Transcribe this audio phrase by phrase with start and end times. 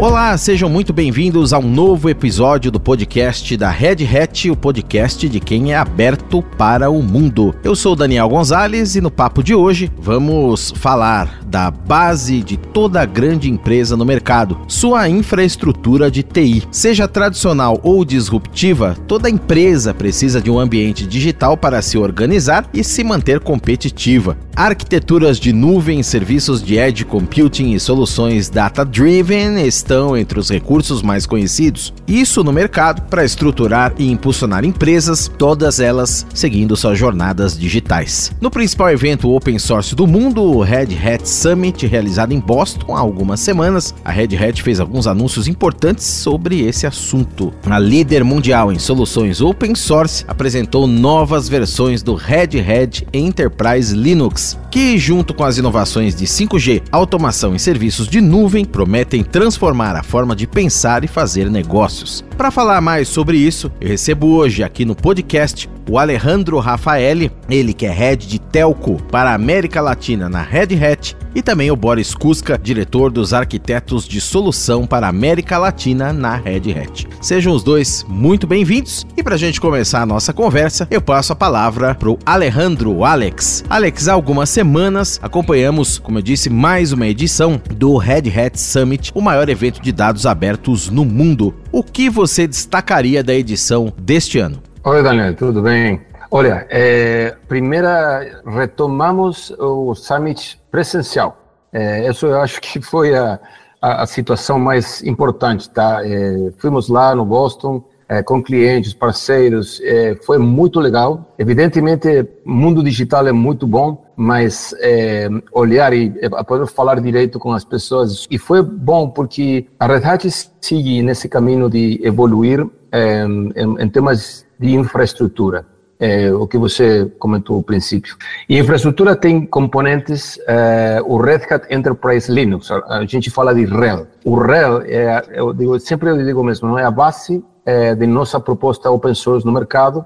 [0.00, 5.28] Olá, sejam muito bem-vindos a um novo episódio do podcast da Red Hat, o podcast
[5.28, 7.52] de quem é aberto para o mundo.
[7.64, 13.04] Eu sou Daniel Gonzalez e no papo de hoje vamos falar da base de toda
[13.04, 16.62] grande empresa no mercado, sua infraestrutura de TI.
[16.70, 22.84] Seja tradicional ou disruptiva, toda empresa precisa de um ambiente digital para se organizar e
[22.84, 24.36] se manter competitiva.
[24.54, 31.26] Arquiteturas de nuvem, serviços de edge computing e soluções data-driven estão entre os recursos mais
[31.26, 31.94] conhecidos.
[32.08, 38.32] Isso no mercado para estruturar e impulsionar empresas, todas elas seguindo suas jornadas digitais.
[38.40, 42.98] No principal evento open source do mundo, o Red Hat Summit, realizado em Boston há
[42.98, 47.54] algumas semanas, a Red Hat fez alguns anúncios importantes sobre esse assunto.
[47.64, 54.58] A líder mundial em soluções open source apresentou novas versões do Red Hat Enterprise Linux,
[54.68, 60.02] que, junto com as inovações de 5G, automação e serviços de nuvem, prometem transformar a
[60.02, 62.24] forma de pensar e fazer negócios.
[62.36, 67.72] Para falar mais sobre isso, eu recebo hoje aqui no podcast o Alejandro Rafaeli, ele
[67.72, 71.76] que é head de telco para a América Latina na Red Hat, e também o
[71.76, 77.06] Boris Kuska, diretor dos arquitetos de solução para a América Latina na Red Hat.
[77.20, 81.32] Sejam os dois muito bem-vindos e para a gente começar a nossa conversa, eu passo
[81.32, 83.64] a palavra para o Alejandro Alex.
[83.68, 89.12] Alex, há algumas semanas acompanhamos, como eu disse, mais uma edição do Red Hat Summit,
[89.14, 91.54] o maior evento de dados abertos no mundo.
[91.70, 94.62] O que você destacaria da edição deste ano?
[94.84, 96.00] Oi, Daniel, tudo bem?
[96.30, 101.36] Olha, é, primeira, retomamos o summit presencial.
[101.72, 103.38] É, isso eu acho que foi a,
[103.80, 106.00] a, a situação mais importante, tá?
[106.04, 111.34] É, fomos lá no Boston é, com clientes, parceiros, é, foi muito legal.
[111.38, 116.10] Evidentemente, mundo digital é muito bom, mas é, olhar e
[116.46, 118.26] poder falar direito com as pessoas.
[118.30, 123.52] E foi bom porque a Red Hat segue nesse caminho de evoluir em,
[123.82, 125.66] em temas de infraestrutura,
[126.00, 128.16] é, o que você comentou no princípio.
[128.48, 134.06] E infraestrutura tem componentes, é, o Red Hat Enterprise Linux, a, gente fala de RHEL.
[134.24, 138.06] O RHEL, é, eu digo, sempre eu digo mesmo, não é a base é, de
[138.06, 140.04] nossa proposta open source no mercado.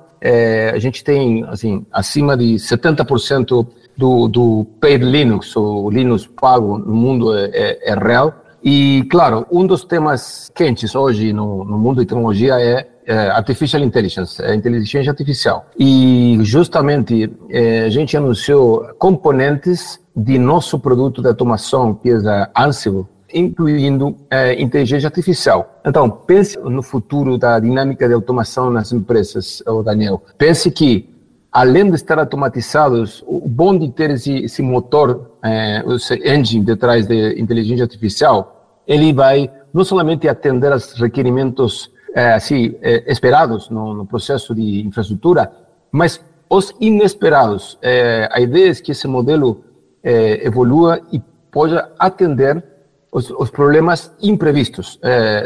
[0.73, 3.67] A gente tem, assim, acima de 70%
[3.97, 8.33] do, do paid Linux, o Linux pago no mundo é, é, é RHEL.
[8.65, 14.43] E, claro, um dos temas quentes hoje no, no mundo de tecnologia é, Artificial Intelligence,
[14.43, 15.67] é inteligência artificial.
[15.79, 22.17] E justamente é, a gente anunciou componentes de nosso produto de automação, que é
[22.55, 25.81] a Ansible, incluindo é, inteligência artificial.
[25.85, 30.23] Então, pense no futuro da dinâmica de automação nas empresas, Daniel.
[30.37, 31.09] Pense que,
[31.51, 37.07] além de estar automatizados, o bom de ter esse, esse motor, é, esse engine detrás
[37.07, 42.37] de inteligência artificial, ele vai não somente atender aos requerimentos é,
[43.11, 45.51] esperados no, no, processo de infraestrutura,
[45.91, 47.79] mas os inesperados.
[47.81, 49.65] É, a ideia é que esse modelo
[50.05, 52.63] evolua e possa atender
[53.13, 54.99] os, os problemas imprevistos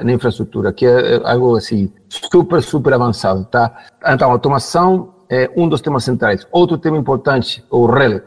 [0.03, 3.85] na infraestrutura, que é algo assim super, super avançado, tá?
[4.07, 6.47] Então, automação é um dos temas centrais.
[6.51, 8.23] Outro tema importante, o REL,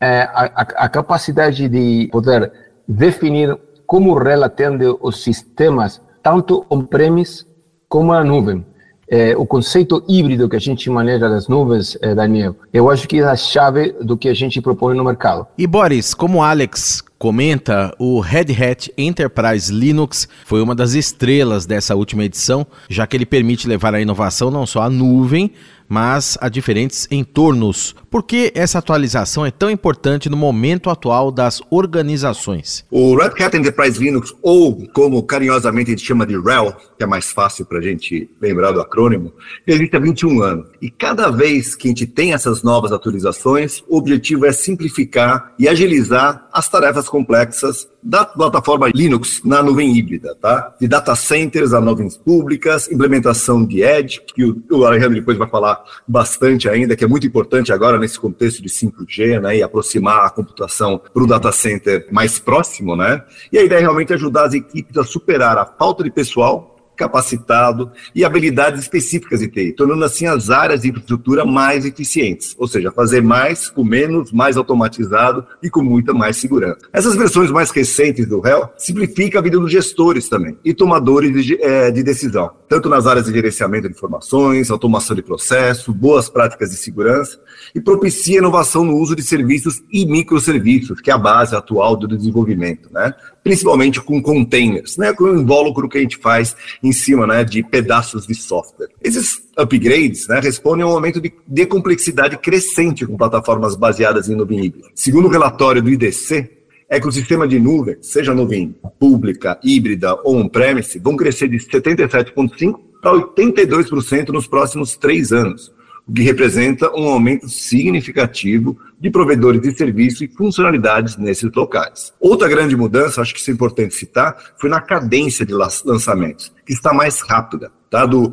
[0.00, 2.50] é a, a, a capacidade de poder
[2.86, 7.46] definir como o REL atende os sistemas, tanto on-premise
[7.94, 8.66] como a nuvem.
[9.08, 13.20] É, o conceito híbrido que a gente maneja das nuvens, é, Daniel, eu acho que
[13.20, 15.46] é a chave do que a gente propõe no mercado.
[15.56, 21.94] E Boris, como Alex comenta, o Red Hat Enterprise Linux foi uma das estrelas dessa
[21.94, 25.52] última edição, já que ele permite levar a inovação não só à nuvem,
[25.94, 27.94] mas a diferentes entornos.
[28.10, 32.84] Por que essa atualização é tão importante no momento atual das organizações?
[32.90, 37.06] O Red Hat Enterprise Linux, ou como carinhosamente a gente chama de RHEL, que é
[37.06, 39.32] mais fácil para a gente lembrar do acrônimo,
[39.64, 40.66] existe há 21 anos.
[40.82, 45.68] E cada vez que a gente tem essas novas atualizações, o objetivo é simplificar e
[45.68, 50.74] agilizar as tarefas complexas da plataforma Linux na nuvem híbrida, tá?
[50.78, 55.48] De data centers a nuvens públicas, implementação de Edge, que o, o Alejandro depois vai
[55.48, 59.58] falar bastante ainda, que é muito importante agora nesse contexto de 5G, né?
[59.58, 63.22] E aproximar a computação para o data center mais próximo, né?
[63.52, 67.90] E a ideia é realmente ajudar as equipes a superar a falta de pessoal capacitado
[68.14, 72.90] e habilidades específicas de TI, tornando assim as áreas de infraestrutura mais eficientes, ou seja,
[72.90, 76.78] fazer mais com menos, mais automatizado e com muita mais segurança.
[76.92, 81.62] Essas versões mais recentes do RHEL simplificam a vida dos gestores também e tomadores de,
[81.62, 86.70] é, de decisão tanto nas áreas de gerenciamento de informações, automação de processo, boas práticas
[86.70, 87.38] de segurança,
[87.72, 92.08] e propicia inovação no uso de serviços e microserviços, que é a base atual do
[92.08, 93.14] desenvolvimento, né?
[93.44, 95.12] Principalmente com containers, né?
[95.12, 98.88] com o invólucro que a gente faz em cima né, de pedaços de software.
[99.02, 104.34] Esses upgrades né, respondem a um aumento de, de complexidade crescente com plataformas baseadas em
[104.34, 104.88] nuvem híbrida.
[104.94, 106.50] Segundo o relatório do IDC,
[106.88, 111.58] é que o sistema de nuvem, seja nuvem pública, híbrida ou on-premise, vão crescer de
[111.58, 115.72] 77,5% para 82% nos próximos três anos,
[116.06, 122.12] o que representa um aumento significativo de provedores de serviço e funcionalidades nesses locais.
[122.20, 126.72] Outra grande mudança, acho que isso é importante citar, foi na cadência de lançamentos, que
[126.72, 127.72] está mais rápida.
[127.90, 128.04] Tá?
[128.04, 128.32] Do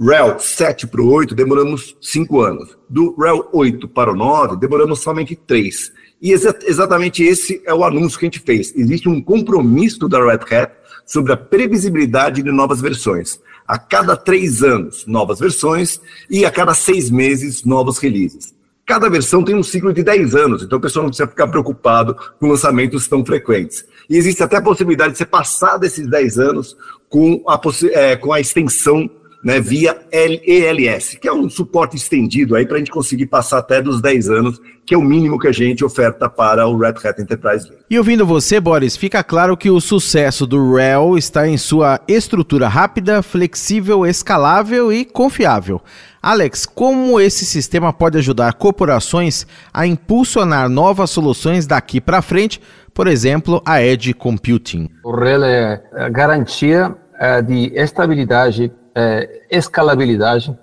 [0.00, 2.76] REL 7 para o 8, demoramos 5 anos.
[2.88, 5.92] Do REL 8 para o 9, demoramos somente 3.
[6.20, 8.74] E exa exatamente esse é o anúncio que a gente fez.
[8.74, 10.72] Existe um compromisso da Red Hat
[11.04, 13.40] sobre a previsibilidade de novas versões.
[13.72, 15.98] A cada três anos, novas versões,
[16.28, 18.54] e a cada seis meses, novos releases.
[18.84, 22.14] Cada versão tem um ciclo de 10 anos, então o pessoal não precisa ficar preocupado
[22.38, 23.82] com lançamentos tão frequentes.
[24.10, 26.76] E existe até a possibilidade de ser passado esses 10 anos
[27.08, 27.58] com a,
[27.92, 29.08] é, com a extensão
[29.42, 33.82] né, via ELS, que é um suporte estendido aí para a gente conseguir passar até
[33.82, 37.20] dos 10 anos, que é o mínimo que a gente oferta para o Red Hat
[37.20, 37.84] Enterprise Linux.
[37.90, 42.68] E ouvindo você, Boris, fica claro que o sucesso do RHEL está em sua estrutura
[42.68, 45.80] rápida, flexível, escalável e confiável.
[46.22, 52.60] Alex, como esse sistema pode ajudar corporações a impulsionar novas soluções daqui para frente,
[52.94, 54.88] por exemplo, a Edge Computing?
[55.04, 60.56] O RHEL é a garantia é, de estabilidade é, escalabilidade,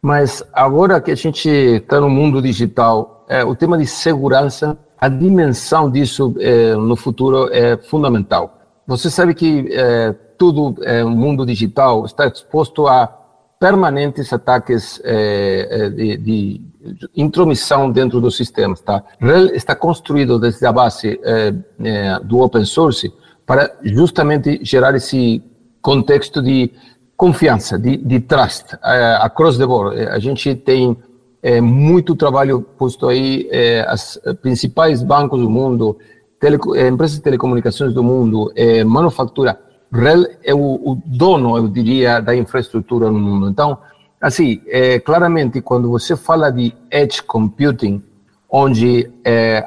[0.00, 5.08] mas agora que a gente está no mundo digital, é, o tema de segurança, a
[5.08, 8.58] dimensão disso é, no futuro é fundamental.
[8.86, 13.20] Você sabe que é, tudo é, no mundo digital está exposto a
[13.58, 16.60] permanentes ataques é, é, de, de,
[17.16, 18.80] intromissão dentro dos sistemas.
[18.80, 19.02] Tá?
[19.18, 21.18] RHEL está construído desde a base
[22.24, 23.10] do open source
[23.46, 25.42] para justamente gerar esse
[25.80, 26.72] contexto de
[27.16, 30.00] confiança, de, de trust, uh, across the board.
[30.08, 30.96] A gente tem
[31.42, 35.98] é, muito trabalho posto aí, é, as principais bancos do mundo,
[36.74, 38.52] é, empresas de telecomunicações do mundo,
[38.86, 39.58] manufatura.
[39.92, 43.48] REL é o, o, dono, eu diria, da infraestrutura no mundo.
[43.48, 43.78] Então,
[44.20, 44.60] assim,
[45.04, 48.02] claramente, quando você fala de edge computing,
[48.48, 49.10] onde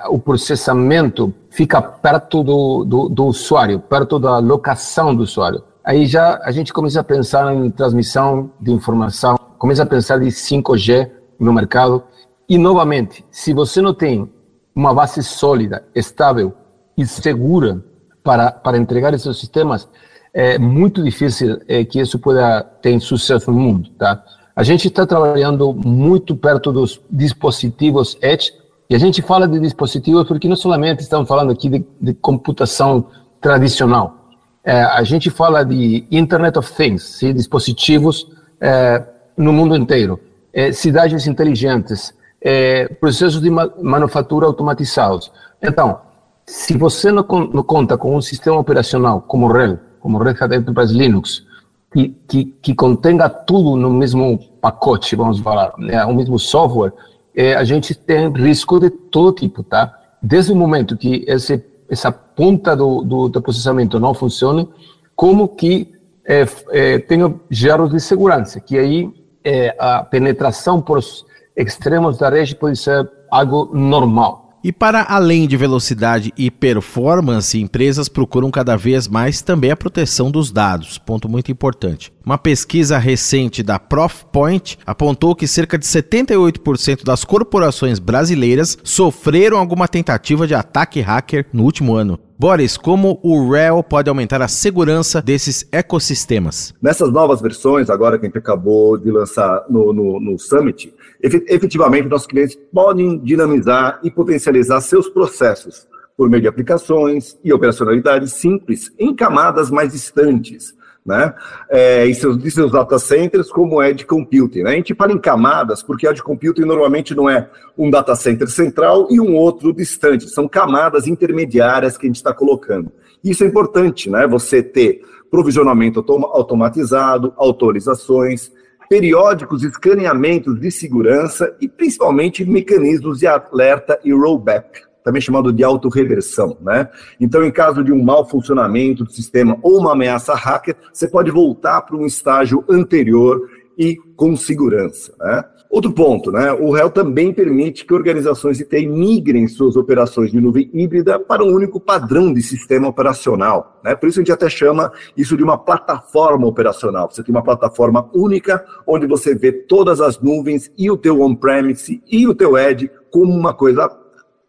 [0.09, 6.41] o processamento fica perto do, do, do usuário, perto da locação do usuário, aí já
[6.43, 11.53] a gente começa a pensar em transmissão de informação, começa a pensar em 5G no
[11.53, 12.03] mercado.
[12.49, 14.29] E, novamente, se você não tem
[14.75, 16.53] uma base sólida, estável
[16.97, 17.81] e segura
[18.21, 19.87] para, para entregar esses sistemas,
[20.33, 24.21] é muito difícil é, que isso pueda ter sucesso no mundo, tá?
[24.53, 28.51] A gente está trabalhando muito perto dos dispositivos Edge,
[28.89, 33.07] e a gente fala de dispositivos porque não somente estamos falando aqui de, de computação
[33.39, 34.26] tradicional,
[34.67, 38.29] é, a gente fala de Internet of Things, dispositivos
[38.59, 39.01] é,
[39.37, 40.19] no mundo inteiro,
[40.51, 45.31] é, cidades inteligentes, é, processos de ma manufatura automatizados.
[45.63, 46.01] Então,
[46.45, 50.93] se você não, não, conta com um sistema operacional como RHEL, como Red Hat Enterprise
[50.93, 51.45] Linux,
[51.93, 56.91] que, que, que contenha tudo no mesmo pacote, vamos falar, né, o mesmo software,
[57.33, 59.97] é, a gente tem risco de todo tipo, tá?
[60.21, 61.57] Desde o momento que esse
[61.89, 64.69] essa ponta do, do, do processamento não funcione,
[65.15, 65.93] como que
[66.25, 69.09] é, é, tenha gerros de segurança, que aí
[69.43, 71.25] é, a penetração por os
[71.55, 74.46] extremos da rede pode ser algo normal.
[74.63, 80.31] E para além de velocidade e performance, empresas procuram cada vez mais também a proteção
[80.31, 82.11] dos dados, ponto muito importante.
[82.25, 89.87] Uma pesquisa recente da Profpoint apontou que cerca de 78% das corporações brasileiras sofreram alguma
[89.87, 92.19] tentativa de ataque hacker no último ano.
[92.39, 96.71] Boris, como o RHEL pode aumentar a segurança desses ecossistemas?
[96.79, 102.07] Nessas novas versões, agora que a gente acabou de lançar no, no, no Summit, efetivamente
[102.07, 108.91] nossos clientes podem dinamizar e potencializar seus processos por meio de aplicações e operacionalidades simples
[108.99, 110.76] em camadas mais distantes,
[111.07, 111.33] né?
[111.69, 114.63] É, e seus, de seus data centers, como é de computing.
[114.63, 114.71] Né?
[114.71, 118.49] A gente fala em camadas, porque a de computing normalmente não é um data center
[118.49, 122.91] central e um outro distante, são camadas intermediárias que a gente está colocando.
[123.23, 124.27] Isso é importante, né?
[124.27, 128.51] Você ter provisionamento automatizado, autorizações,
[128.89, 134.81] periódicos escaneamentos de segurança e principalmente mecanismos de alerta e rollback.
[135.07, 136.89] Também chamado de autorreversão, né?
[137.17, 141.31] Então, em caso de um mau funcionamento do sistema ou uma ameaça hacker, você pode
[141.31, 143.39] voltar para um estágio anterior
[143.77, 145.45] e com segurança, né?
[145.69, 146.51] Outro ponto, né?
[146.51, 151.41] O réu também permite que organizações de TI migrem suas operações de nuvem híbrida para
[151.41, 153.79] um único padrão de sistema operacional.
[153.83, 153.95] Né?
[153.95, 157.09] Por isso a gente até chama isso de uma plataforma operacional.
[157.09, 162.01] Você tem uma plataforma única onde você vê todas as nuvens e o teu on-premise
[162.09, 163.89] e o teu edge como uma coisa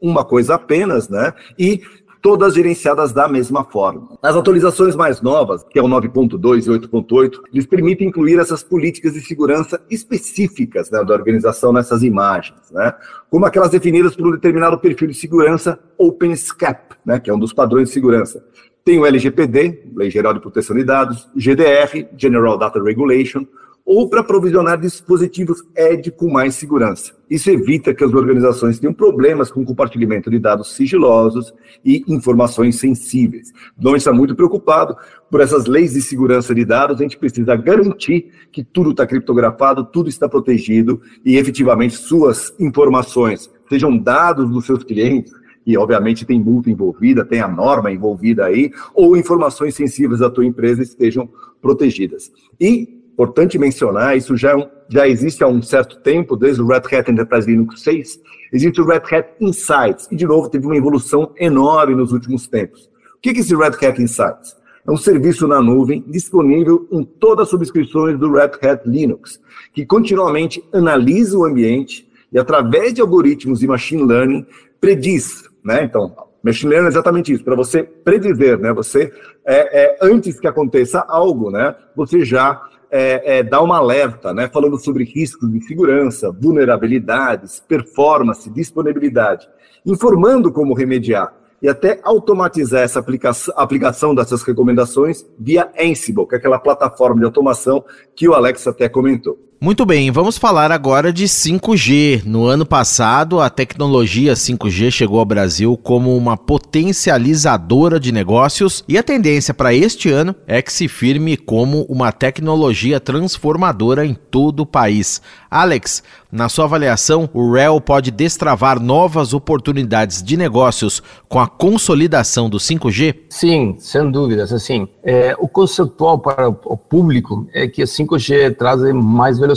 [0.01, 1.33] uma coisa apenas, né?
[1.59, 1.83] E
[2.21, 4.19] todas gerenciadas da mesma forma.
[4.23, 9.15] As atualizações mais novas, que é o 9.2 e 8.8, eles permitem incluir essas políticas
[9.15, 12.93] de segurança específicas né, da organização nessas imagens, né,
[13.31, 17.53] como aquelas definidas por um determinado perfil de segurança OpenSCAP, né, que é um dos
[17.53, 18.45] padrões de segurança.
[18.85, 23.45] Tem o LGPD, Lei Geral de Proteção de Dados, GDR, General Data Regulation,
[23.89, 27.15] ou para provisionar dispositivos ED com mais segurança.
[27.31, 32.77] Isso evita que as organizações tenham problemas com o compartilhamento de dados sigilosos e informações
[32.77, 33.51] sensíveis.
[33.79, 34.95] Então, está muito preocupado
[35.31, 39.83] por essas leis de segurança de dados, a gente precisa garantir que tudo está criptografado,
[39.87, 45.33] tudo está protegido e efetivamente suas informações, sejam dados dos seus clientes,
[45.67, 50.45] e obviamente tem multa envolvida, tem a norma envolvida aí, ou informações sensíveis da tua
[50.45, 51.29] empresa estejam
[51.61, 52.31] protegidas.
[52.61, 56.83] E importante mencionar, isso já, é já existe há um certo tempo, desde o Red
[56.93, 58.21] Hat Enterprise Linux 6,
[58.53, 62.89] existe o Red Hat Insights, e de novo teve uma evolução enorme nos últimos tempos.
[63.17, 64.57] O que é esse Red Hat Insights?
[64.87, 69.41] É um serviço na nuvem disponível em todas as subscrições do Red Hat Linux,
[69.75, 74.47] que continuamente analisa o ambiente e, através de algoritmos de machine learning,
[74.81, 75.83] prediz, né?
[75.83, 78.73] Então, machine learning é exatamente isso, para você predizer, né?
[78.73, 79.13] Você,
[79.45, 81.75] é, é, antes que aconteça algo, né?
[81.97, 88.49] Você já é, é, dar uma alerta, né, falando sobre riscos de segurança, vulnerabilidades, performance,
[88.51, 89.49] disponibilidade,
[89.85, 96.39] informando como remediar e até automatizar essa aplicação, aplicação dessas recomendações via Ansible, que é
[96.39, 99.48] aquela plataforma de automação que o Alex até comentou.
[99.61, 102.23] Muito bem, vamos falar agora de 5G.
[102.25, 108.97] No ano passado, a tecnologia 5G chegou ao Brasil como uma potencializadora de negócios e
[108.97, 114.61] a tendência para este ano é que se firme como uma tecnologia transformadora em todo
[114.61, 115.21] o país.
[115.51, 122.51] Alex, na sua avaliação, o REL pode destravar novas oportunidades de negócios com a consolidação
[122.51, 123.17] do 5G?
[123.31, 124.53] Sim, sem dúvidas.
[124.53, 129.48] Assim, é, o conceitual para o público é que a 5G traz mais velocidade.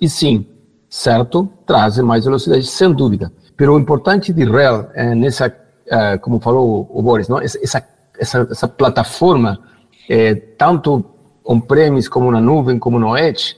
[0.00, 0.46] E sim,
[0.88, 3.32] certo, traz mais velocidade, sem dúvida.
[3.58, 5.54] Mas o importante de REL, é nessa,
[5.86, 7.40] é, como falou o Boris, não?
[7.40, 7.84] Essa,
[8.18, 9.58] essa, essa plataforma,
[10.08, 11.04] é, tanto
[11.44, 13.56] on-premise como na nuvem, como no Edge,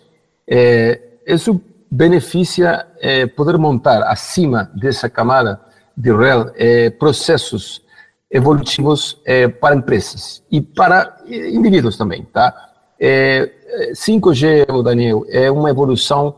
[0.49, 1.61] é, isso
[1.91, 5.61] beneficia é, poder montar acima dessa camada
[5.97, 7.83] de REL é, processos
[8.31, 9.21] evolutivos
[9.61, 12.70] para empresas e para indivíduos também, tá?
[13.00, 16.35] 5G, Daniel, é uma evolução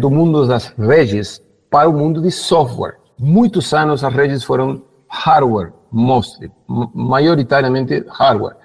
[0.00, 2.96] do mundo das redes para o mundo de software.
[3.18, 8.56] Muitos anos as redes foram hardware, mostly, majoritariamente hardware.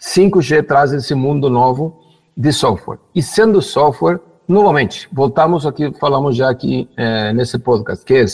[0.00, 2.00] 5G traz esse mundo novo
[2.36, 2.98] de software.
[3.14, 8.24] E sendo software, novamente, voltamos aqui, falamos já aqui é, nesse podcast, que é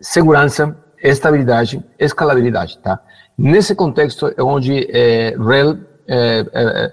[0.00, 2.98] segurança, estabilidade, escalabilidade, tá?
[3.36, 6.92] Nesse contexto é onde é, RHEL é, é,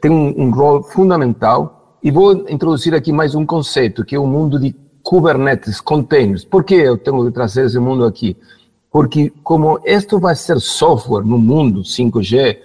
[0.00, 4.26] tem um, um rol fundamental e vou introduzir aqui mais um conceito, que é o
[4.26, 6.44] mundo de Kubernetes, containers.
[6.44, 8.36] Por que eu tenho que trazer esse mundo aqui?
[8.90, 12.58] Porque como isto vai ser software no mundo 5G,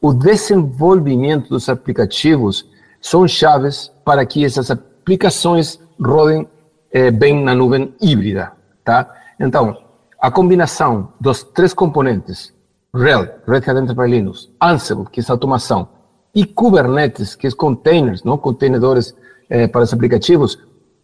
[0.00, 2.68] o desenvolvimento dos aplicativos
[3.00, 6.46] são chaves para que essas aplicações rodem
[6.90, 8.52] é, bem na nuvem híbrida,
[8.84, 9.14] tá?
[9.38, 9.76] Então,
[10.20, 12.52] a combinação dos três componentes,
[12.94, 15.88] RHEL, Red Hat Enterprise Linux, Ansible, que é a automação,
[16.34, 19.14] e Kubernetes, que é containers, não contenedores
[19.48, 20.58] é, para os aplicativos,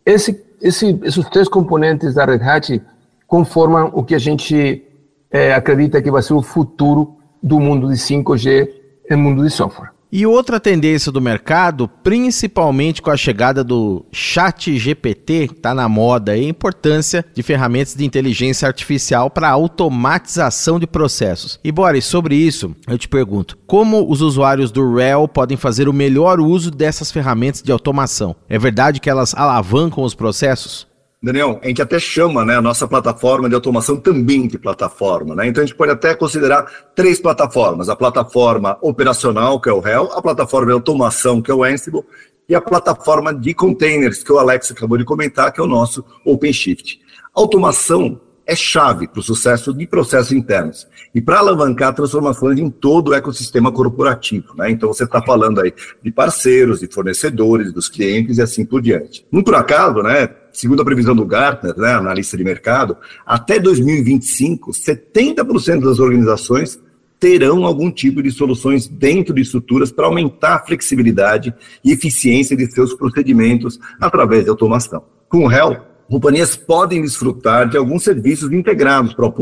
[0.05, 2.83] esse, esse, esses três componentes da Red Hat
[3.27, 4.85] conformam o que a gente
[5.31, 8.69] é, acredita que vai ser o futuro do mundo de 5G
[9.11, 9.94] e mundo de software.
[10.17, 16.39] E outra tendência do mercado, principalmente com a chegada do Chat GPT, está na moda,
[16.39, 21.59] é a importância de ferramentas de inteligência artificial para automatização de processos.
[21.65, 25.93] E Boris, sobre isso, eu te pergunto, como os usuários do RHEL podem fazer o
[25.93, 28.37] melhor uso dessas ferramentas de automação?
[28.49, 30.94] É verdade que elas alavancam os processos?
[31.25, 35.35] Daniel, a gente até chama né, a nossa plataforma de automação também de plataforma.
[35.35, 35.47] Né?
[35.47, 40.13] Então a gente pode até considerar três plataformas: a plataforma operacional, que é o RHEL,
[40.13, 42.03] a plataforma de automação, que é o Ansible,
[42.47, 46.05] e a plataforma de containers, que o Alex acabou de comentar, que é o nosso
[46.27, 47.01] OpenShift.
[47.35, 53.09] Automação é chave para o sucesso de processos internos e para alavancar transformações em todo
[53.09, 54.55] o ecossistema corporativo.
[54.57, 54.71] Né?
[54.71, 59.27] Então, você está falando aí de parceiros, de fornecedores, dos clientes e assim por diante.
[59.33, 62.97] Não por acaso, né, segundo a previsão do Gartner, né, analista de mercado,
[63.27, 66.81] até 2025, 70% das organizações
[67.21, 72.71] terão algum tipo de soluções dentro de estruturas para aumentar a flexibilidade e eficiência de
[72.71, 75.03] seus procedimentos através de automação.
[75.29, 75.81] Com o Hell,
[76.11, 79.33] companhias podem desfrutar de alguns serviços integrados para uh,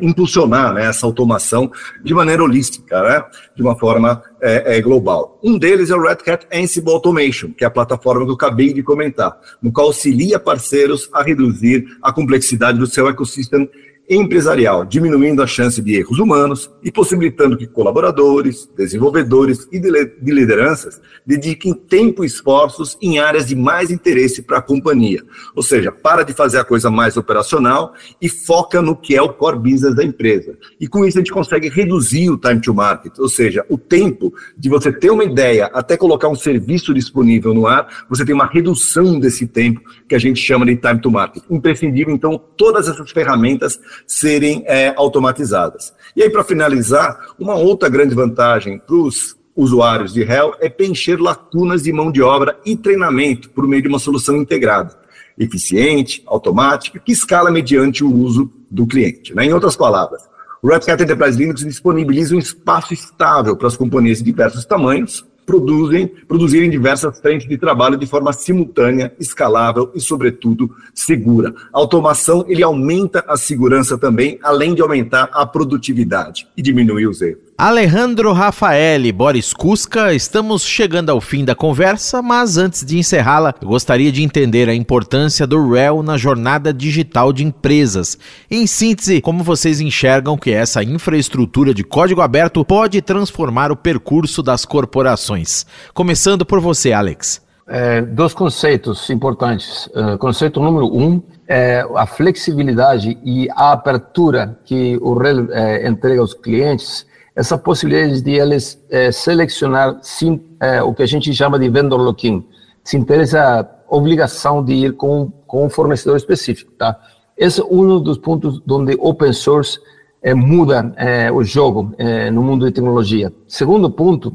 [0.00, 1.70] impulsionar né, essa automação
[2.02, 5.38] de maneira holística, né, de uma forma é, é, global.
[5.42, 8.72] Um deles é o Red Hat Ansible Automation, que é a plataforma que eu acabei
[8.72, 13.68] de comentar, no qual auxilia parceiros a reduzir a complexidade do seu ecossistema
[14.08, 21.00] empresarial, diminuindo a chance de erros humanos e possibilitando que colaboradores, desenvolvedores e de lideranças
[21.26, 25.24] dediquem tempo e esforços em áreas de mais interesse para a companhia.
[25.54, 29.32] Ou seja, para de fazer a coisa mais operacional e foca no que é o
[29.32, 30.56] core business da empresa.
[30.80, 34.32] E com isso a gente consegue reduzir o time to market, ou seja, o tempo
[34.56, 38.46] de você ter uma ideia até colocar um serviço disponível no ar, você tem uma
[38.46, 41.42] redução desse tempo que a gente chama de time to market.
[41.50, 45.94] Imprescindível, então, todas essas ferramentas serem é, automatizadas.
[46.14, 51.20] E aí, para finalizar, uma outra grande vantagem para os usuários de Hell é preencher
[51.20, 54.94] lacunas de mão de obra e treinamento por meio de uma solução integrada,
[55.38, 59.34] eficiente, automática, que escala mediante o uso do cliente.
[59.34, 59.46] Né?
[59.46, 60.22] Em outras palavras,
[60.62, 65.24] o Red Hat Enterprise Linux disponibiliza um espaço estável para as companhias de diversos tamanhos,
[65.46, 71.54] produzem, produzirem diversas frentes de trabalho de forma simultânea, escalável e, sobretudo, segura.
[71.72, 77.22] A automação ele aumenta a segurança também, além de aumentar a produtividade e diminuir os
[77.22, 77.45] erros.
[77.58, 83.54] Alejandro Rafael e Boris Cusca, estamos chegando ao fim da conversa, mas antes de encerrá-la,
[83.64, 88.18] gostaria de entender a importância do REL na jornada digital de empresas.
[88.50, 94.42] Em síntese, como vocês enxergam que essa infraestrutura de código aberto pode transformar o percurso
[94.42, 95.64] das corporações?
[95.94, 97.40] Começando por você, Alex.
[97.66, 99.86] É, dois conceitos importantes.
[99.86, 106.20] Uh, conceito número um é a flexibilidade e a abertura que o REL é, entrega
[106.20, 107.05] aos clientes
[107.36, 112.00] essa possibilidade de eles é, selecionar sim, é, o que a gente chama de vendor
[112.00, 112.42] lock-in,
[112.82, 116.98] sem ter essa obrigação de ir com, com um fornecedor específico, tá?
[117.36, 119.78] Esse é um dos pontos onde open source
[120.22, 120.94] é, muda
[121.34, 121.94] o jogo
[122.32, 123.30] no mundo de tecnologia.
[123.46, 124.34] Segundo ponto,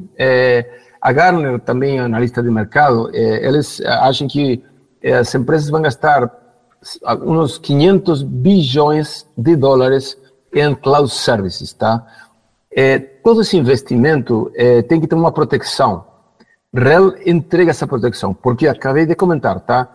[1.01, 4.63] a Gartner, também analista de mercado, eles acham que
[5.03, 6.31] as empresas vão gastar
[7.25, 10.15] uns 500 bilhões de dólares
[10.53, 12.05] em cloud services, tá?
[12.73, 16.05] É, todo esse investimento é, tem que ter uma proteção.
[16.73, 19.89] REL entrega essa proteção, porque acabei de comentar, tá?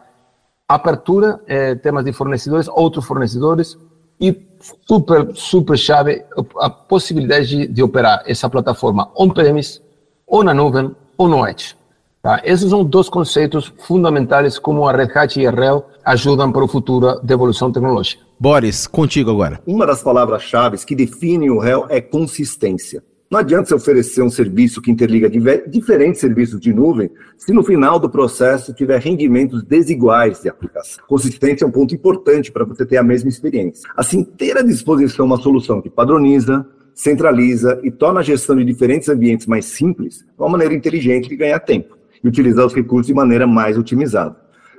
[0.68, 3.78] Apertura, é, temas de fornecedores, outros fornecedores
[4.20, 4.46] e
[4.86, 6.24] super, super chave
[6.58, 9.80] a possibilidade de, de operar essa plataforma on-premise,
[10.26, 11.76] ou na nuvem, ou no edge.
[12.20, 12.40] Tá?
[12.44, 16.68] Esses são dois conceitos fundamentais como a Red Hat e a RHEL ajudam para o
[16.68, 18.25] futuro da evolução tecnológica.
[18.38, 19.62] Boris, contigo agora.
[19.66, 23.02] Uma das palavras-chave que define o RHEL é consistência.
[23.30, 25.28] Não adianta você oferecer um serviço que interliga
[25.66, 31.02] diferentes serviços de nuvem se no final do processo tiver rendimentos desiguais de aplicação.
[31.08, 33.90] Consistência é um ponto importante para você ter a mesma experiência.
[33.96, 39.08] Assim, ter à disposição uma solução que padroniza, centraliza e torna a gestão de diferentes
[39.08, 43.14] ambientes mais simples é uma maneira inteligente de ganhar tempo e utilizar os recursos de
[43.14, 44.36] maneira mais otimizada.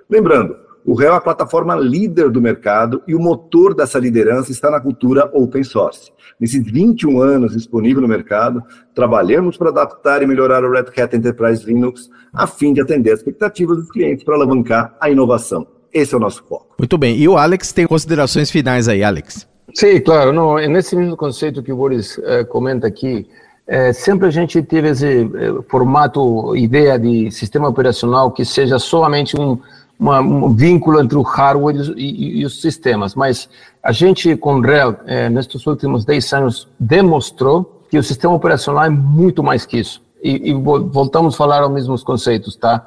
[0.10, 0.56] Lembrando,
[0.88, 4.80] o REL é a plataforma líder do mercado e o motor dessa liderança está na
[4.80, 6.14] cultura open source.
[6.40, 8.64] Nesses 21 anos disponível no mercado,
[8.96, 13.20] trabalhamos para adaptar e melhorar o Red Hat Enterprise Linux a fim de atender as
[13.20, 15.68] expectativas dos clientes para alavancar a inovação.
[15.94, 16.76] Esse é o nosso foco.
[16.80, 17.18] Muito bem.
[17.18, 19.46] E o Alex tem considerações finais aí, Alex?
[19.74, 20.32] Sim, claro.
[20.32, 23.28] Não, nesse mesmo conceito que o Boris eh, comenta aqui,
[23.68, 29.38] é, sempre a gente teve esse é, formato, ideia de sistema operacional que seja somente
[29.38, 29.60] um,
[30.00, 33.50] uma, um vínculo entre o hardware e, e, os sistemas, mas
[33.82, 38.90] a gente com RHEL, é, nestes últimos 10 anos, demonstrou que o sistema operacional é
[38.90, 40.02] muito mais que isso.
[40.22, 42.86] E, e voltamos a falar aos mesmos conceitos, tá?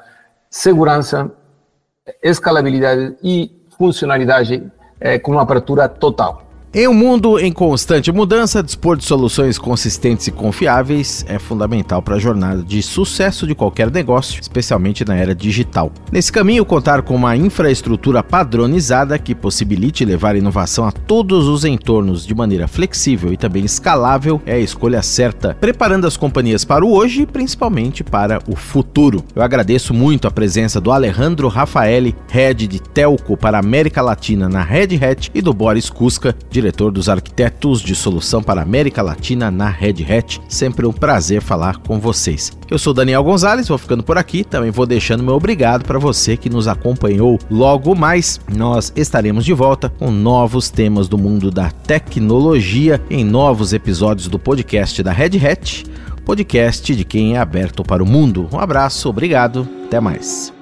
[0.51, 1.31] Segurança,
[2.23, 4.71] escalabilidade e funcionalidade
[5.01, 6.50] é, com uma abertura total.
[6.73, 12.15] Em um mundo em constante mudança, dispor de soluções consistentes e confiáveis é fundamental para
[12.15, 15.91] a jornada de sucesso de qualquer negócio, especialmente na era digital.
[16.13, 22.25] Nesse caminho, contar com uma infraestrutura padronizada que possibilite levar inovação a todos os entornos
[22.25, 26.93] de maneira flexível e também escalável é a escolha certa, preparando as companhias para o
[26.93, 29.25] hoje e principalmente para o futuro.
[29.35, 34.49] Eu agradeço muito a presença do Alejandro Rafaeli, head de Telco para a América Latina
[34.49, 39.01] na Red Hat e do Boris Kuska, diretor dos arquitetos de solução para a América
[39.01, 40.41] Latina na Red Hat.
[40.47, 42.53] Sempre um prazer falar com vocês.
[42.71, 46.37] Eu sou Daniel Gonzalez, vou ficando por aqui, também vou deixando meu obrigado para você
[46.37, 47.39] que nos acompanhou.
[47.51, 53.73] Logo mais, nós estaremos de volta com novos temas do mundo da tecnologia em novos
[53.73, 55.85] episódios do podcast da Red Hat,
[56.25, 58.49] podcast de quem é aberto para o mundo.
[58.53, 60.60] Um abraço, obrigado, até mais.